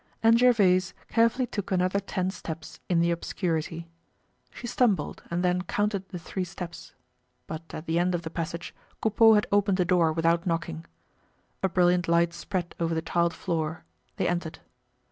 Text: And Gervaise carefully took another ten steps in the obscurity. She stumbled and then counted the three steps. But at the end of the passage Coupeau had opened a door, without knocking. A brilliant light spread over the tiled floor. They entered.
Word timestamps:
And 0.23 0.39
Gervaise 0.39 0.95
carefully 1.09 1.45
took 1.45 1.71
another 1.71 1.99
ten 1.99 2.31
steps 2.31 2.79
in 2.89 3.01
the 3.01 3.11
obscurity. 3.11 3.87
She 4.51 4.65
stumbled 4.65 5.21
and 5.29 5.43
then 5.43 5.61
counted 5.61 6.09
the 6.09 6.17
three 6.17 6.43
steps. 6.43 6.95
But 7.45 7.71
at 7.71 7.85
the 7.85 7.99
end 7.99 8.15
of 8.15 8.23
the 8.23 8.31
passage 8.31 8.73
Coupeau 8.99 9.35
had 9.35 9.45
opened 9.51 9.79
a 9.79 9.85
door, 9.85 10.11
without 10.11 10.47
knocking. 10.47 10.85
A 11.61 11.69
brilliant 11.69 12.07
light 12.07 12.33
spread 12.33 12.73
over 12.79 12.95
the 12.95 13.03
tiled 13.03 13.35
floor. 13.35 13.83
They 14.15 14.27
entered. 14.27 14.57